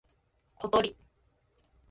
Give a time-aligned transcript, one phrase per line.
[0.57, 0.95] ことり